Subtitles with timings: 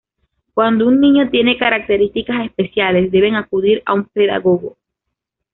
[0.55, 4.75] Cuando un niño tiene características especiales, deben acudir a un pedagogo.